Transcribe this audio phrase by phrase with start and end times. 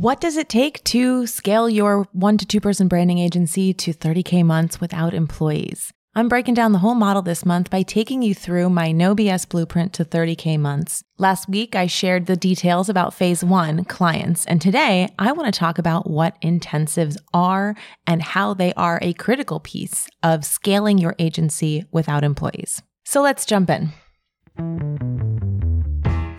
[0.00, 4.44] What does it take to scale your one to two person branding agency to 30K
[4.44, 5.92] months without employees?
[6.14, 9.48] I'm breaking down the whole model this month by taking you through my no BS
[9.48, 11.02] blueprint to 30K months.
[11.18, 15.58] Last week, I shared the details about phase one clients, and today I want to
[15.58, 17.74] talk about what intensives are
[18.06, 22.82] and how they are a critical piece of scaling your agency without employees.
[23.04, 23.90] So let's jump in.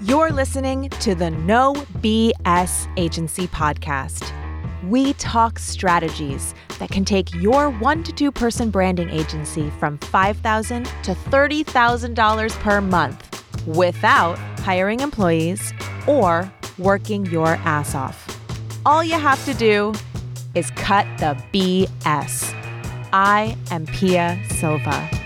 [0.10, 4.34] You're listening to the No BS Agency Podcast.
[4.90, 10.86] We talk strategies that can take your one to two person branding agency from 5,000
[11.04, 15.74] to $30,000 per month without hiring employees
[16.08, 18.36] or working your ass off.
[18.88, 19.94] All you have to do
[20.56, 22.52] is cut the BS.
[23.14, 25.19] I am Pia Silva.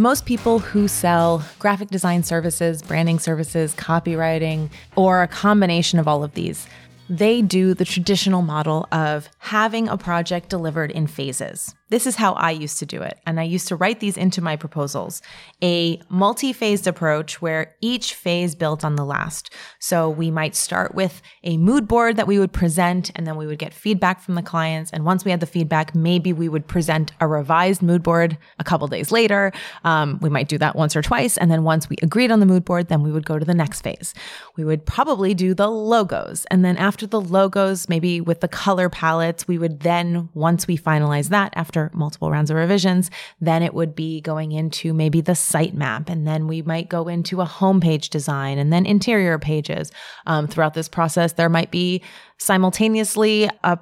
[0.00, 6.24] Most people who sell graphic design services, branding services, copywriting, or a combination of all
[6.24, 6.66] of these,
[7.10, 11.74] they do the traditional model of having a project delivered in phases.
[11.90, 13.18] This is how I used to do it.
[13.26, 15.22] And I used to write these into my proposals
[15.62, 19.50] a multi phased approach where each phase built on the last.
[19.78, 23.46] So we might start with a mood board that we would present, and then we
[23.46, 24.90] would get feedback from the clients.
[24.92, 28.64] And once we had the feedback, maybe we would present a revised mood board a
[28.64, 29.52] couple days later.
[29.84, 31.36] Um, we might do that once or twice.
[31.36, 33.54] And then once we agreed on the mood board, then we would go to the
[33.54, 34.14] next phase.
[34.56, 36.46] We would probably do the logos.
[36.50, 40.78] And then after the logos, maybe with the color palettes, we would then, once we
[40.78, 45.20] finalize that, after after multiple rounds of revisions, then it would be going into maybe
[45.20, 46.08] the sitemap.
[46.08, 49.90] And then we might go into a homepage design and then interior pages.
[50.26, 52.02] Um, throughout this process, there might be
[52.38, 53.78] simultaneously a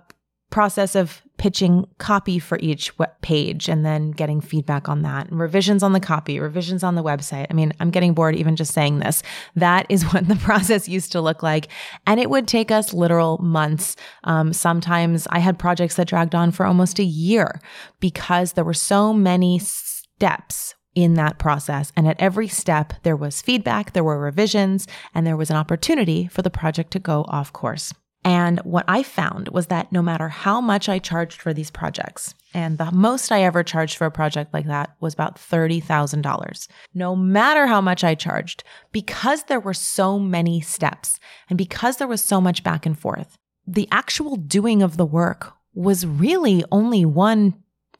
[0.50, 5.82] process of pitching copy for each page and then getting feedback on that and revisions
[5.82, 7.46] on the copy, revisions on the website.
[7.48, 9.22] I mean, I'm getting bored even just saying this.
[9.54, 11.68] That is what the process used to look like.
[12.06, 13.94] And it would take us literal months.
[14.24, 17.60] Um, sometimes I had projects that dragged on for almost a year
[18.00, 21.92] because there were so many steps in that process.
[21.94, 26.26] And at every step, there was feedback, there were revisions, and there was an opportunity
[26.26, 27.94] for the project to go off course.
[28.24, 32.34] And what I found was that no matter how much I charged for these projects,
[32.52, 36.68] and the most I ever charged for a project like that was about $30,000.
[36.94, 42.08] No matter how much I charged, because there were so many steps and because there
[42.08, 47.04] was so much back and forth, the actual doing of the work was really only
[47.04, 47.54] one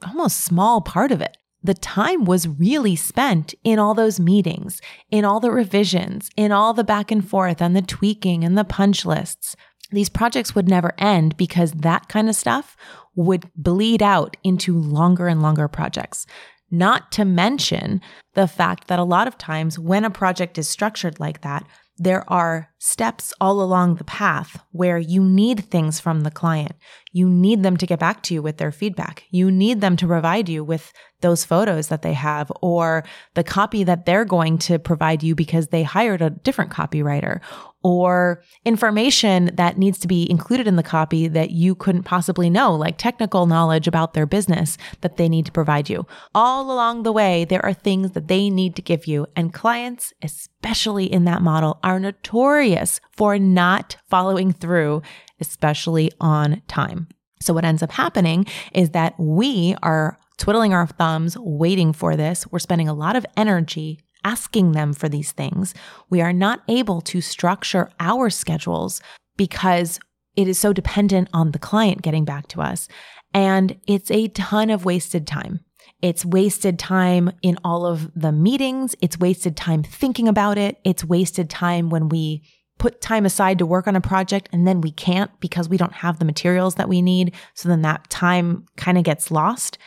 [0.07, 1.37] almost small part of it.
[1.63, 4.81] The time was really spent in all those meetings,
[5.11, 8.65] in all the revisions, in all the back and forth and the tweaking and the
[8.65, 9.57] punch lists
[9.91, 12.77] these projects would never end because that kind of stuff
[13.15, 16.27] would bleed out into longer and longer projects.
[16.71, 18.01] Not to mention
[18.35, 21.67] the fact that a lot of times when a project is structured like that,
[21.97, 26.73] there are steps all along the path where you need things from the client.
[27.13, 29.25] You need them to get back to you with their feedback.
[29.31, 33.83] You need them to provide you with those photos that they have or the copy
[33.83, 37.41] that they're going to provide you because they hired a different copywriter
[37.83, 42.75] or information that needs to be included in the copy that you couldn't possibly know,
[42.75, 46.05] like technical knowledge about their business that they need to provide you.
[46.35, 49.27] All along the way, there are things that they need to give you.
[49.35, 52.68] And clients, especially in that model, are notorious
[53.13, 55.03] for not following through,
[55.41, 57.09] especially on time.
[57.41, 62.47] So what ends up happening is that we are twiddling our thumbs, waiting for this.
[62.51, 65.75] We're spending a lot of energy asking them for these things.
[66.11, 69.01] We are not able to structure our schedules
[69.37, 70.01] because
[70.37, 72.89] it is so dependent on the client getting back to us.
[73.35, 75.61] And it's a ton of wasted time.
[76.01, 78.95] It's wasted time in all of the meetings.
[79.01, 80.79] It's wasted time thinking about it.
[80.85, 82.45] It's wasted time when we
[82.79, 85.93] put time aside to work on a project and then we can't because we don't
[85.93, 87.35] have the materials that we need.
[87.55, 89.79] So then that time kind of gets lost.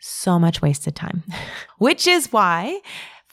[0.00, 1.24] So much wasted time,
[1.78, 2.80] which is why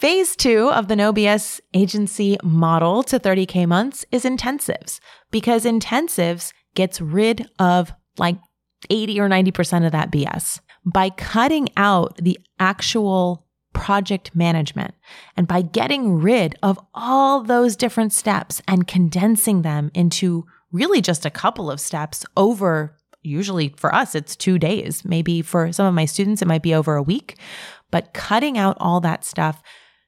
[0.04, 5.00] Phase two of the No BS agency model to 30K months is intensives
[5.32, 8.38] because intensives gets rid of like
[8.90, 10.60] 80 or 90% of that BS.
[10.86, 13.43] By cutting out the actual
[13.74, 14.94] project management.
[15.36, 21.26] And by getting rid of all those different steps and condensing them into really just
[21.26, 25.06] a couple of steps over usually for us it's 2 days.
[25.06, 27.38] Maybe for some of my students it might be over a week.
[27.90, 29.62] But cutting out all that stuff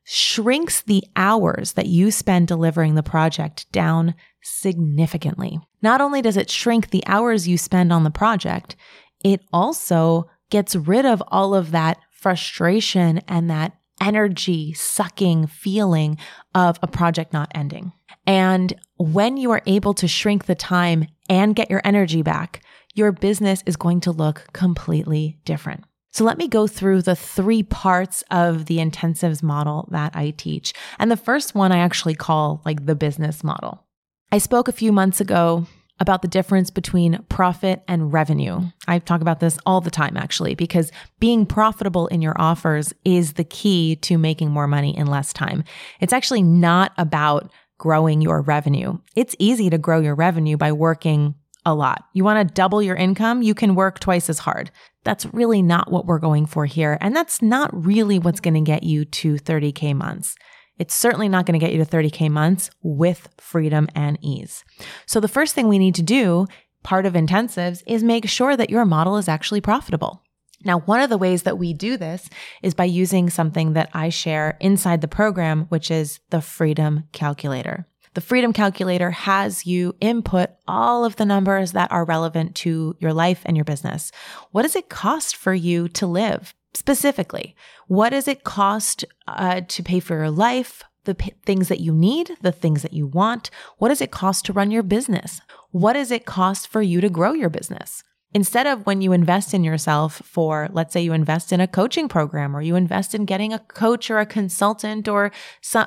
[0.04, 5.60] shrinks the hours that you spend delivering the project down significantly.
[5.82, 8.76] Not only does it shrink the hours you spend on the project,
[9.24, 16.18] it also gets rid of all of that frustration and that energy sucking feeling
[16.56, 17.94] of a project not ending.
[18.26, 22.64] And when you are able to shrink the time and get your energy back,
[22.96, 25.84] your business is going to look completely different.
[26.14, 30.74] So let me go through the three parts of the intensives model that I teach.
[30.98, 33.86] And the first one I actually call like the business model.
[34.32, 35.68] I spoke a few months ago
[36.00, 38.62] about the difference between profit and revenue.
[38.88, 43.34] I talk about this all the time, actually, because being profitable in your offers is
[43.34, 45.64] the key to making more money in less time.
[46.00, 48.98] It's actually not about growing your revenue.
[49.16, 52.06] It's easy to grow your revenue by working a lot.
[52.14, 54.72] You want to double your income, you can work twice as hard.
[55.04, 56.98] That's really not what we're going for here.
[57.02, 60.36] And that's not really what's going to get you to 30K months.
[60.78, 64.64] It's certainly not going to get you to 30K months with freedom and ease.
[65.06, 66.48] So, the first thing we need to do,
[66.84, 70.22] part of intensives, is make sure that your model is actually profitable.
[70.64, 72.30] Now, one of the ways that we do this
[72.64, 77.88] is by using something that I share inside the program, which is the Freedom Calculator.
[78.16, 83.14] The Freedom Calculator has you input all of the numbers that are relevant to your
[83.14, 84.12] life and your business.
[84.52, 86.56] What does it cost for you to live?
[86.76, 87.56] Specifically,
[87.88, 91.94] what does it cost uh, to pay for your life, the p- things that you
[91.94, 93.50] need, the things that you want?
[93.78, 95.40] What does it cost to run your business?
[95.72, 98.04] What does it cost for you to grow your business?
[98.34, 102.10] Instead of when you invest in yourself for, let's say you invest in a coaching
[102.10, 105.32] program or you invest in getting a coach or a consultant or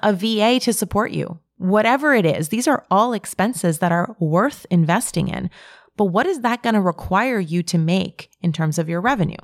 [0.02, 4.64] a VA to support you, whatever it is, these are all expenses that are worth
[4.70, 5.50] investing in.
[5.98, 9.36] But what is that going to require you to make in terms of your revenue?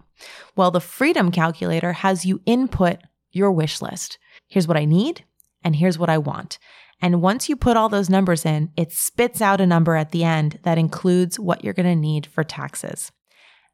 [0.55, 2.99] Well, the freedom calculator has you input
[3.33, 4.19] your wish list.
[4.47, 5.25] Here's what I need,
[5.65, 6.59] and here's what I want.
[7.03, 10.23] And once you put all those numbers in, it spits out a number at the
[10.23, 13.11] end that includes what you're going to need for taxes.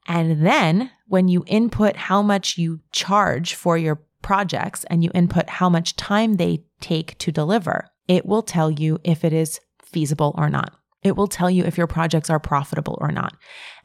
[0.08, 5.50] And then when you input how much you charge for your projects and you input
[5.50, 10.34] how much time they take to deliver, it will tell you if it is feasible
[10.38, 10.79] or not.
[11.02, 13.34] It will tell you if your projects are profitable or not.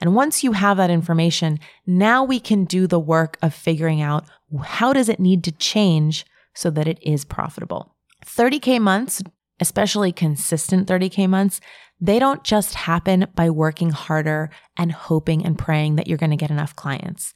[0.01, 4.25] And once you have that information, now we can do the work of figuring out
[4.63, 7.95] how does it need to change so that it is profitable.
[8.25, 9.21] 30K months,
[9.59, 11.61] especially consistent 30K months,
[12.01, 16.35] they don't just happen by working harder and hoping and praying that you're going to
[16.35, 17.33] get enough clients.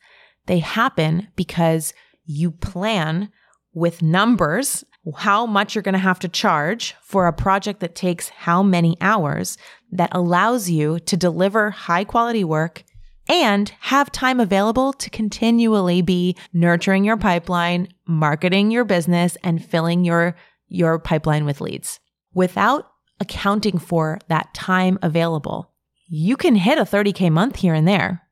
[0.48, 1.94] They happen because
[2.26, 3.32] you plan
[3.74, 4.84] with numbers
[5.18, 8.98] how much you're going to have to charge for a project that takes how many
[9.02, 9.58] hours
[9.92, 12.84] that allows you to deliver high quality work
[13.28, 20.04] and have time available to continually be nurturing your pipeline, marketing your business and filling
[20.04, 20.36] your
[20.68, 22.00] your pipeline with leads.
[22.34, 22.88] Without
[23.20, 25.72] accounting for that time available,
[26.08, 28.24] you can hit a 30k month here and there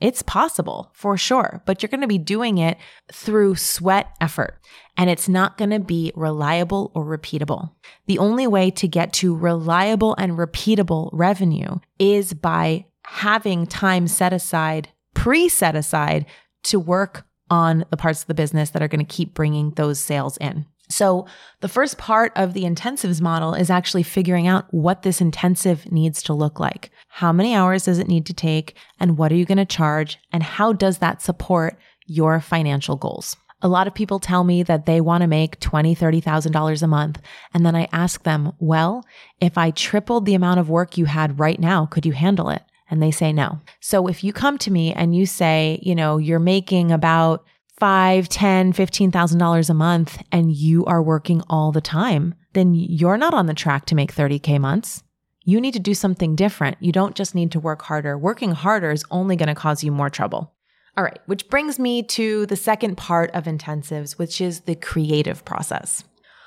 [0.00, 2.78] it's possible for sure, but you're going to be doing it
[3.12, 4.58] through sweat effort
[4.96, 7.72] and it's not going to be reliable or repeatable.
[8.06, 14.32] The only way to get to reliable and repeatable revenue is by having time set
[14.32, 16.26] aside, pre set aside
[16.64, 20.00] to work on the parts of the business that are going to keep bringing those
[20.00, 20.66] sales in.
[20.88, 21.26] So,
[21.60, 26.22] the first part of the intensives model is actually figuring out what this intensive needs
[26.24, 26.90] to look like.
[27.08, 28.76] How many hours does it need to take?
[29.00, 30.18] And what are you going to charge?
[30.30, 33.36] And how does that support your financial goals?
[33.62, 37.20] A lot of people tell me that they want to make $20,000, $30,000 a month.
[37.54, 39.06] And then I ask them, well,
[39.40, 42.62] if I tripled the amount of work you had right now, could you handle it?
[42.90, 43.60] And they say no.
[43.80, 47.42] So if you come to me and you say, you know, you're making about
[47.78, 52.74] five, ten, fifteen thousand dollars a month and you are working all the time, then
[52.74, 55.02] you're not on the track to make 30K months.
[55.44, 56.78] You need to do something different.
[56.80, 58.16] You don't just need to work harder.
[58.16, 60.54] Working harder is only going to cause you more trouble.
[60.96, 65.44] All right, which brings me to the second part of intensives, which is the creative
[65.44, 66.04] process.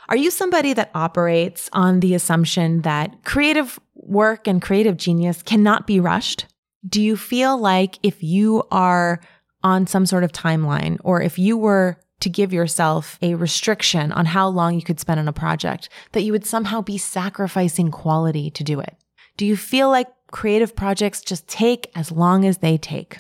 [0.09, 5.85] Are you somebody that operates on the assumption that creative work and creative genius cannot
[5.85, 6.45] be rushed?
[6.87, 9.19] Do you feel like if you are
[9.67, 14.25] on some sort of timeline, or if you were to give yourself a restriction on
[14.25, 18.49] how long you could spend on a project, that you would somehow be sacrificing quality
[18.49, 18.95] to do it?
[19.35, 23.19] Do you feel like creative projects just take as long as they take?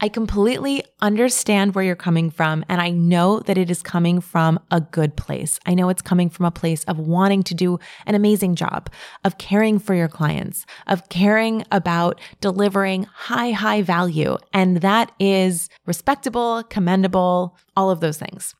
[0.00, 4.58] I completely understand where you're coming from, and I know that it is coming from
[4.70, 5.60] a good place.
[5.66, 8.90] I know it's coming from a place of wanting to do an amazing job,
[9.24, 14.36] of caring for your clients, of caring about delivering high, high value.
[14.52, 18.54] And that is respectable, commendable, all of those things.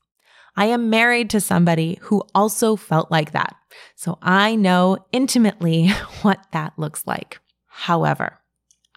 [0.55, 3.55] I am married to somebody who also felt like that.
[3.95, 5.89] So I know intimately
[6.21, 7.39] what that looks like.
[7.67, 8.39] However,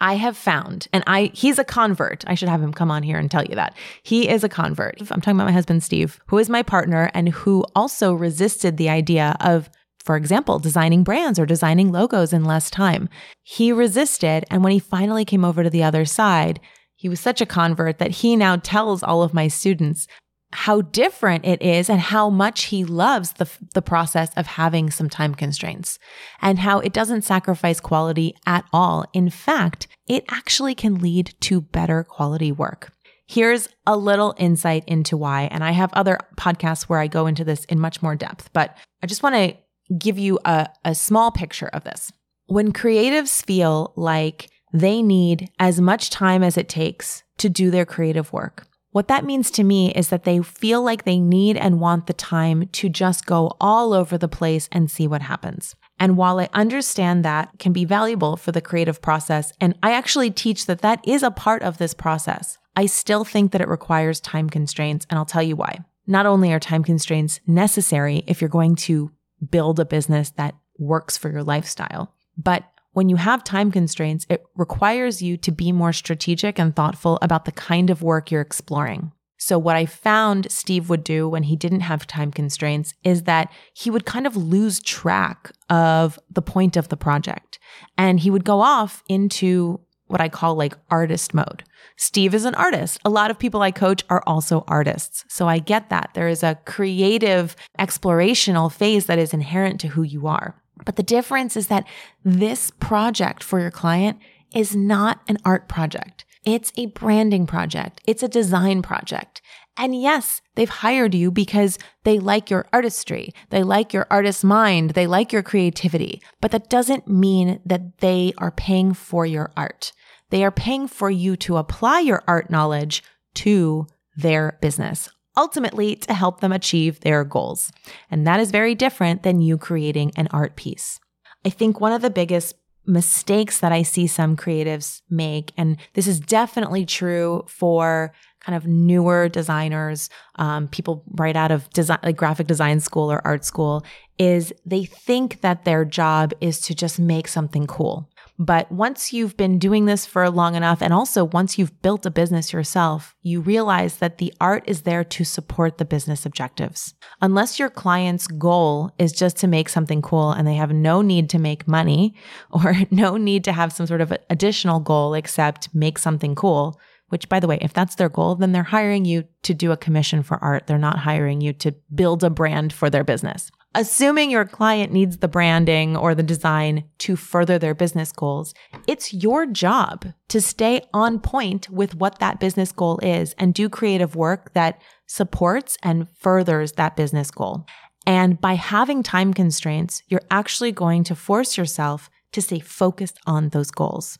[0.00, 2.24] I have found, and I he's a convert.
[2.26, 3.76] I should have him come on here and tell you that.
[4.02, 5.00] He is a convert.
[5.00, 8.88] I'm talking about my husband Steve, who is my partner and who also resisted the
[8.88, 9.68] idea of
[10.08, 13.10] for example, designing brands or designing logos in less time.
[13.42, 16.60] He resisted, and when he finally came over to the other side,
[16.96, 20.06] he was such a convert that he now tells all of my students
[20.52, 25.08] how different it is and how much he loves the, the process of having some
[25.08, 25.98] time constraints
[26.40, 29.04] and how it doesn't sacrifice quality at all.
[29.12, 32.92] In fact, it actually can lead to better quality work.
[33.26, 35.48] Here's a little insight into why.
[35.50, 38.74] And I have other podcasts where I go into this in much more depth, but
[39.02, 39.56] I just want to
[39.98, 42.10] give you a, a small picture of this.
[42.46, 47.84] When creatives feel like they need as much time as it takes to do their
[47.84, 48.66] creative work,
[48.98, 52.12] what that means to me is that they feel like they need and want the
[52.12, 55.76] time to just go all over the place and see what happens.
[56.00, 60.32] And while I understand that can be valuable for the creative process, and I actually
[60.32, 64.18] teach that that is a part of this process, I still think that it requires
[64.18, 65.78] time constraints, and I'll tell you why.
[66.08, 69.12] Not only are time constraints necessary if you're going to
[69.48, 72.64] build a business that works for your lifestyle, but
[72.98, 77.44] when you have time constraints, it requires you to be more strategic and thoughtful about
[77.44, 79.12] the kind of work you're exploring.
[79.38, 83.52] So, what I found Steve would do when he didn't have time constraints is that
[83.72, 87.60] he would kind of lose track of the point of the project
[87.96, 89.78] and he would go off into
[90.08, 91.62] what I call like artist mode.
[91.96, 92.98] Steve is an artist.
[93.04, 95.24] A lot of people I coach are also artists.
[95.28, 96.10] So I get that.
[96.14, 100.60] There is a creative explorational phase that is inherent to who you are.
[100.88, 101.87] But the difference is that
[102.25, 104.21] this project for your client
[104.54, 106.25] is not an art project.
[106.47, 108.00] It's a branding project.
[108.07, 109.42] It's a design project.
[109.76, 113.35] And yes, they've hired you because they like your artistry.
[113.50, 114.92] They like your artist mind.
[114.92, 116.23] They like your creativity.
[116.40, 119.92] But that doesn't mean that they are paying for your art.
[120.30, 123.04] They are paying for you to apply your art knowledge
[123.35, 127.73] to their business ultimately to help them achieve their goals.
[128.11, 131.00] And that is very different than you creating an art piece.
[131.47, 132.54] I think one of the biggest
[132.85, 138.66] mistakes that I see some creatives make, and this is definitely true for kind of
[138.66, 143.85] newer designers, um, people right out of design, like graphic design school or art school,
[144.18, 148.09] is they think that their job is to just make something cool.
[148.40, 152.11] But once you've been doing this for long enough, and also once you've built a
[152.11, 156.95] business yourself, you realize that the art is there to support the business objectives.
[157.21, 161.28] Unless your client's goal is just to make something cool and they have no need
[161.30, 162.14] to make money
[162.52, 166.78] or no need to have some sort of additional goal except make something cool,
[167.09, 169.76] which by the way, if that's their goal, then they're hiring you to do a
[169.76, 170.68] commission for art.
[170.68, 173.50] They're not hiring you to build a brand for their business.
[173.75, 178.54] Assuming your client needs the branding or the design to further their business goals,
[178.87, 183.68] it's your job to stay on point with what that business goal is and do
[183.68, 187.66] creative work that supports and furthers that business goal.
[188.06, 193.50] And by having time constraints, you're actually going to force yourself to stay focused on
[193.50, 194.18] those goals.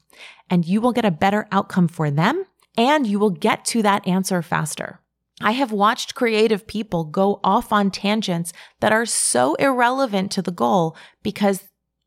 [0.51, 2.45] And you will get a better outcome for them
[2.77, 5.01] and you will get to that answer faster.
[5.41, 10.51] I have watched creative people go off on tangents that are so irrelevant to the
[10.51, 11.65] goal because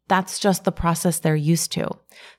[0.07, 1.89] that's just the process they're used to.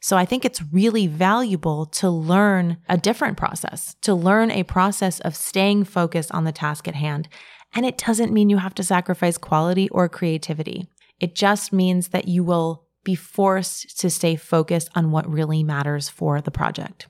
[0.01, 5.21] So I think it's really valuable to learn a different process, to learn a process
[5.21, 7.29] of staying focused on the task at hand.
[7.75, 10.87] And it doesn't mean you have to sacrifice quality or creativity.
[11.19, 16.11] It just means that you will be forced to stay focused on what really matters
[16.11, 17.07] for the project.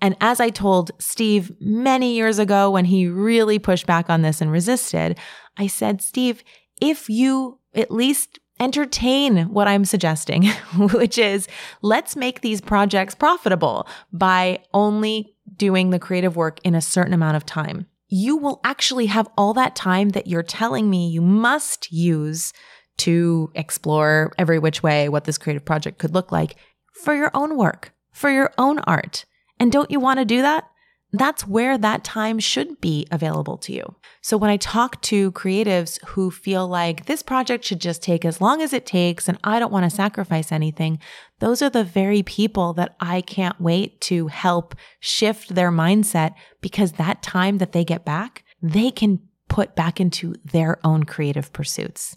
[0.00, 4.40] And as I told Steve many years ago when he really pushed back on this
[4.40, 5.18] and resisted,
[5.56, 6.42] I said, Steve,
[6.80, 11.48] if you at least entertain what I'm suggesting, which is
[11.82, 17.36] let's make these projects profitable by only doing the creative work in a certain amount
[17.36, 17.86] of time.
[18.08, 22.52] You will actually have all that time that you're telling me you must use
[22.98, 26.56] to explore every which way what this creative project could look like
[26.92, 29.24] for your own work, for your own art.
[29.62, 30.68] And don't you want to do that?
[31.12, 33.94] That's where that time should be available to you.
[34.20, 38.40] So when I talk to creatives who feel like this project should just take as
[38.40, 40.98] long as it takes and I don't want to sacrifice anything,
[41.38, 46.94] those are the very people that I can't wait to help shift their mindset because
[46.94, 52.16] that time that they get back, they can put back into their own creative pursuits.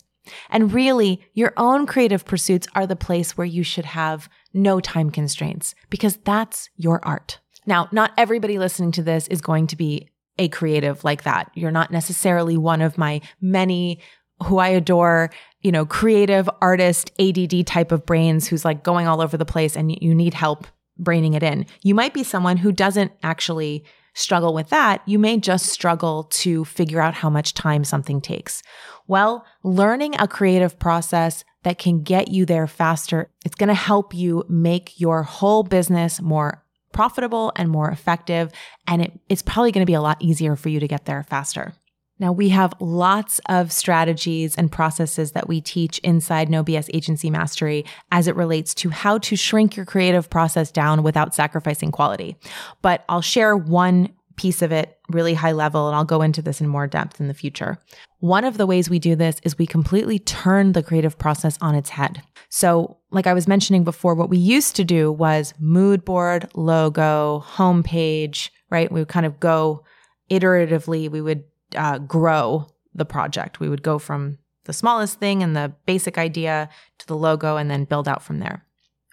[0.50, 5.10] And really, your own creative pursuits are the place where you should have no time
[5.10, 7.40] constraints because that's your art.
[7.66, 11.52] Now, not everybody listening to this is going to be a creative like that.
[11.54, 14.02] You're not necessarily one of my many
[14.44, 19.22] who I adore, you know, creative artist, ADD type of brains who's like going all
[19.22, 20.68] over the place and you need help
[20.98, 21.66] braining it in.
[21.82, 25.02] You might be someone who doesn't actually struggle with that.
[25.06, 28.64] You may just struggle to figure out how much time something takes.
[29.08, 34.14] Well, learning a creative process that can get you there faster, it's going to help
[34.14, 38.52] you make your whole business more profitable and more effective.
[38.88, 41.24] And it, it's probably going to be a lot easier for you to get there
[41.24, 41.74] faster.
[42.18, 47.30] Now, we have lots of strategies and processes that we teach inside No BS Agency
[47.30, 52.38] Mastery as it relates to how to shrink your creative process down without sacrificing quality.
[52.82, 56.62] But I'll share one piece of it really high level, and I'll go into this
[56.62, 57.78] in more depth in the future.
[58.20, 61.76] One of the ways we do this is we completely turn the creative process on
[61.76, 62.22] its head.
[62.50, 67.44] So, like I was mentioning before, what we used to do was mood board, logo,
[67.46, 68.92] homepage, right?
[68.92, 69.84] We would kind of go
[70.30, 71.44] iteratively, we would
[71.76, 73.60] uh, grow the project.
[73.60, 76.70] We would go from the smallest thing and the basic idea
[77.00, 78.66] to the logo and then build out from there.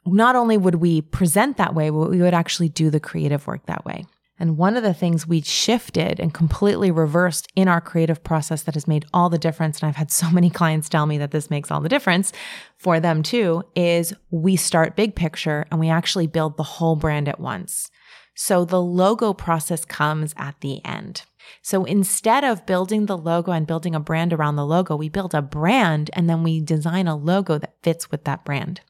[0.07, 3.67] Not only would we present that way, but we would actually do the creative work
[3.67, 4.05] that way.
[4.39, 8.75] And one of the things we shifted and completely reversed in our creative process that
[8.75, 11.51] has made all the difference, and I've had so many clients tell me that this
[11.51, 12.33] makes all the difference
[12.79, 17.29] for them too, is we start big picture and we actually build the whole brand
[17.29, 17.91] at once.
[18.35, 21.23] So the logo process comes at the end.
[21.61, 25.35] So instead of building the logo and building a brand around the logo, we build
[25.35, 28.81] a brand and then we design a logo that fits with that brand.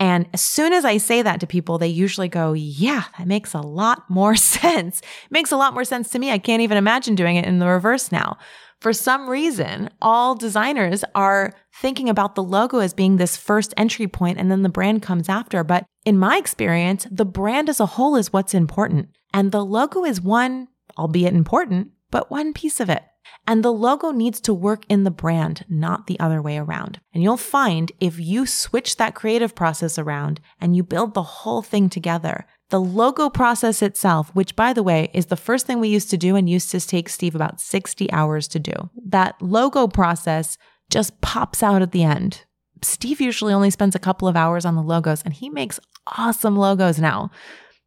[0.00, 3.54] And as soon as I say that to people, they usually go, yeah, that makes
[3.54, 5.02] a lot more sense.
[5.30, 6.30] Makes a lot more sense to me.
[6.30, 8.38] I can't even imagine doing it in the reverse now.
[8.80, 14.06] For some reason, all designers are thinking about the logo as being this first entry
[14.06, 15.64] point and then the brand comes after.
[15.64, 19.08] But in my experience, the brand as a whole is what's important.
[19.34, 23.02] And the logo is one, albeit important, but one piece of it.
[23.48, 27.00] And the logo needs to work in the brand, not the other way around.
[27.14, 31.62] And you'll find if you switch that creative process around and you build the whole
[31.62, 35.88] thing together, the logo process itself, which by the way is the first thing we
[35.88, 39.88] used to do and used to take Steve about 60 hours to do, that logo
[39.88, 40.58] process
[40.90, 42.44] just pops out at the end.
[42.82, 45.80] Steve usually only spends a couple of hours on the logos and he makes
[46.18, 47.30] awesome logos now.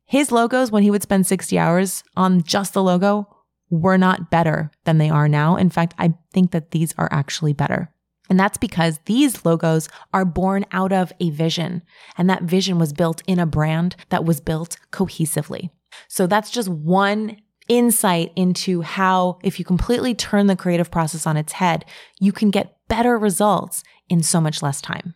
[0.06, 3.28] His logos, when he would spend 60 hours on just the logo,
[3.72, 5.56] were not better than they are now.
[5.56, 7.92] In fact, I think that these are actually better.
[8.30, 11.82] And that's because these logos are born out of a vision.
[12.18, 15.70] And that vision was built in a brand that was built cohesively.
[16.08, 21.38] So that's just one insight into how, if you completely turn the creative process on
[21.38, 21.86] its head,
[22.20, 25.14] you can get better results in so much less time.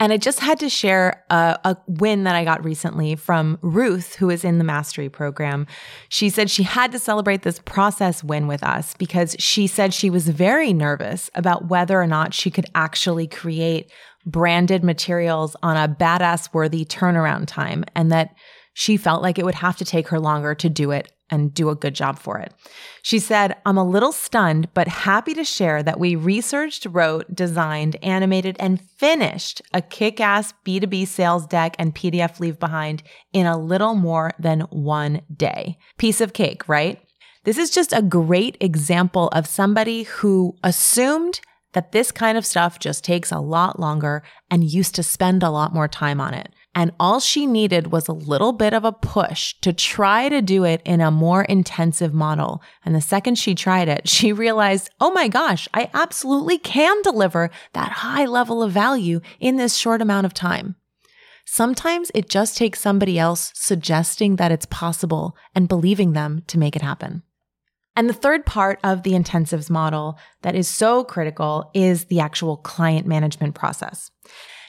[0.00, 4.16] And I just had to share a, a, win that I got recently from Ruth,
[4.16, 5.66] who is in the mastery program.
[6.08, 10.10] She said she had to celebrate this process win with us because she said she
[10.10, 13.90] was very nervous about whether or not she could actually create
[14.26, 18.34] branded materials on a badass worthy turnaround time and that
[18.72, 21.70] she felt like it would have to take her longer to do it and do
[21.70, 22.52] a good job for it.
[23.02, 27.96] She said, I'm a little stunned, but happy to share that we researched, wrote, designed,
[28.02, 33.58] animated, and finished a kick ass B2B sales deck and PDF leave behind in a
[33.58, 35.78] little more than one day.
[35.98, 37.00] Piece of cake, right?
[37.44, 41.40] This is just a great example of somebody who assumed
[41.74, 45.50] that this kind of stuff just takes a lot longer and used to spend a
[45.50, 46.48] lot more time on it.
[46.74, 50.64] And all she needed was a little bit of a push to try to do
[50.64, 52.62] it in a more intensive model.
[52.84, 57.50] And the second she tried it, she realized, oh my gosh, I absolutely can deliver
[57.74, 60.74] that high level of value in this short amount of time.
[61.46, 66.74] Sometimes it just takes somebody else suggesting that it's possible and believing them to make
[66.74, 67.22] it happen.
[67.96, 72.56] And the third part of the intensives model that is so critical is the actual
[72.56, 74.10] client management process.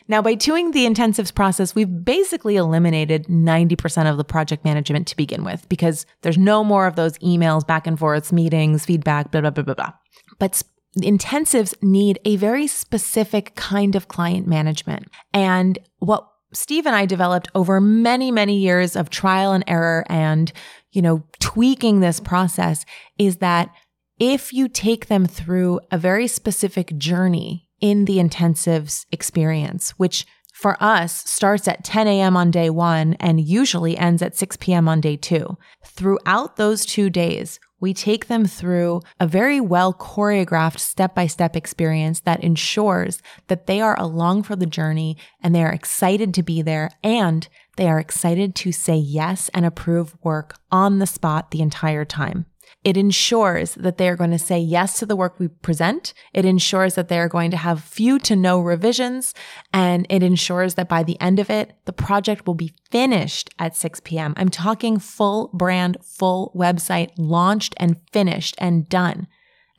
[0.08, 5.18] Now, by doing the intensives process, we've basically eliminated 90% of the project management to
[5.18, 9.42] begin with because there's no more of those emails, back and forths, meetings, feedback, blah,
[9.42, 9.94] blah, blah, blah, blah.
[10.38, 10.62] But
[11.00, 15.08] intensives need a very specific kind of client management.
[15.34, 20.52] And what Steve and I developed over many, many years of trial and error and,
[20.92, 22.86] you know, tweaking this process
[23.18, 23.70] is that
[24.20, 30.82] if you take them through a very specific journey in the intensives experience, which for
[30.82, 32.38] us starts at 10 a.m.
[32.38, 34.88] on day one and usually ends at 6 p.m.
[34.88, 35.58] on day two.
[35.84, 41.58] Throughout those two days, we take them through a very well choreographed step by step
[41.58, 46.42] experience that ensures that they are along for the journey and they are excited to
[46.42, 51.52] be there and they are excited to say yes and approve work on the spot
[51.52, 52.46] the entire time.
[52.84, 56.14] It ensures that they are going to say yes to the work we present.
[56.34, 59.34] It ensures that they are going to have few to no revisions.
[59.74, 63.76] And it ensures that by the end of it, the project will be finished at
[63.76, 64.34] 6 p.m.
[64.38, 69.28] I'm talking full brand, full website launched and finished and done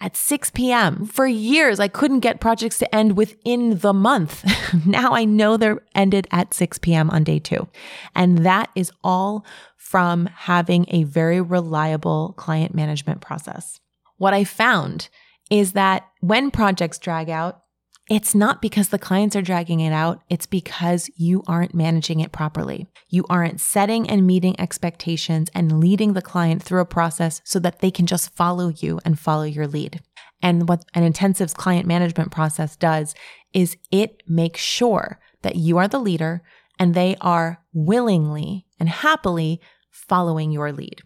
[0.01, 1.07] at 6 p.m.
[1.07, 4.45] For years, I couldn't get projects to end within the month.
[4.87, 7.11] now I know they're ended at 6 p.m.
[7.11, 7.69] on day two.
[8.15, 9.45] And that is all
[9.77, 13.81] from having a very reliable client management process.
[14.19, 15.09] What I found
[15.51, 17.63] is that when projects drag out,
[18.09, 20.23] it's not because the clients are dragging it out.
[20.31, 22.87] It's because you aren't managing it properly.
[23.09, 27.81] You aren't setting and meeting expectations and leading the client through a process so that
[27.81, 30.03] they can just follow you and follow your lead.
[30.41, 33.15] And what an intensives client management process does
[33.53, 36.43] is it makes sure that you are the leader
[36.79, 41.03] and they are willingly and happily following your lead.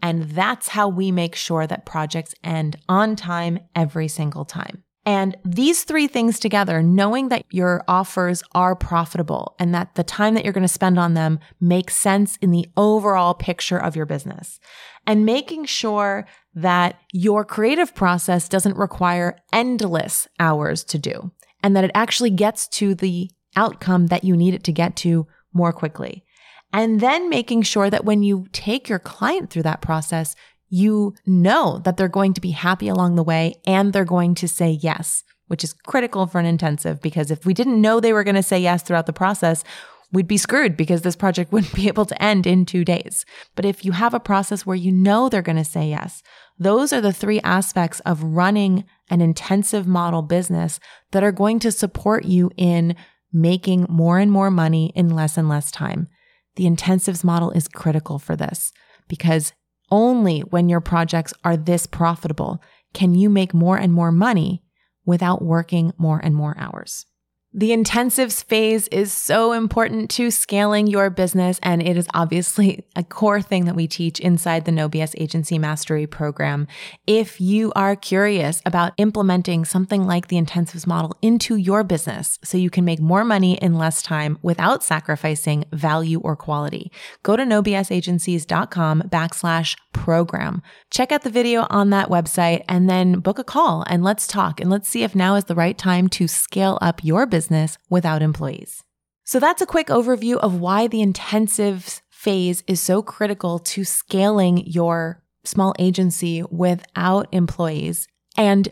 [0.00, 4.83] And that's how we make sure that projects end on time every single time.
[5.06, 10.34] And these three things together, knowing that your offers are profitable and that the time
[10.34, 14.06] that you're going to spend on them makes sense in the overall picture of your
[14.06, 14.58] business,
[15.06, 21.84] and making sure that your creative process doesn't require endless hours to do and that
[21.84, 26.24] it actually gets to the outcome that you need it to get to more quickly.
[26.72, 30.34] And then making sure that when you take your client through that process,
[30.74, 34.48] you know that they're going to be happy along the way and they're going to
[34.48, 38.24] say yes, which is critical for an intensive because if we didn't know they were
[38.24, 39.62] going to say yes throughout the process,
[40.10, 43.24] we'd be screwed because this project wouldn't be able to end in two days.
[43.54, 46.24] But if you have a process where you know they're going to say yes,
[46.58, 50.80] those are the three aspects of running an intensive model business
[51.12, 52.96] that are going to support you in
[53.32, 56.08] making more and more money in less and less time.
[56.56, 58.72] The intensives model is critical for this
[59.06, 59.52] because
[59.94, 62.60] only when your projects are this profitable
[62.92, 64.60] can you make more and more money
[65.06, 67.06] without working more and more hours.
[67.56, 73.04] The intensives phase is so important to scaling your business, and it is obviously a
[73.04, 76.66] core thing that we teach inside the No BS Agency Mastery program.
[77.06, 82.58] If you are curious about implementing something like the intensives model into your business so
[82.58, 86.90] you can make more money in less time without sacrificing value or quality,
[87.22, 90.60] go to nobsagencies.com backslash program.
[90.90, 94.60] Check out the video on that website and then book a call and let's talk
[94.60, 97.76] and let's see if now is the right time to scale up your business business
[97.90, 98.82] without employees.
[99.24, 104.66] So that's a quick overview of why the intensive phase is so critical to scaling
[104.66, 108.08] your small agency without employees.
[108.36, 108.70] And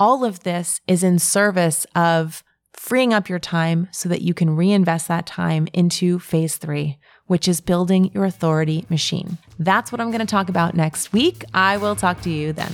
[0.00, 4.56] all of this is in service of freeing up your time so that you can
[4.56, 9.36] reinvest that time into phase three, which is building your authority machine.
[9.58, 11.44] That's what I'm going to talk about next week.
[11.52, 12.72] I will talk to you then.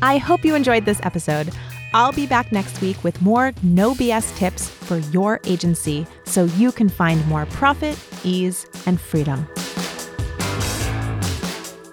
[0.00, 1.52] I hope you enjoyed this episode.
[1.94, 6.70] I'll be back next week with more no BS tips for your agency so you
[6.70, 9.48] can find more profit, ease, and freedom.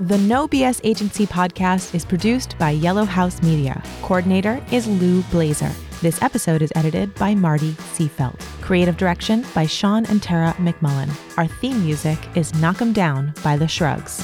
[0.02, 3.82] The No BS Agency podcast is produced by Yellow House Media.
[4.02, 5.72] Coordinator is Lou Blazer.
[6.02, 8.38] This episode is edited by Marty Seafelt.
[8.62, 11.10] Creative direction by Sean and Tara McMullen.
[11.38, 14.20] Our theme music is Knock 'em Down by The Shrugs.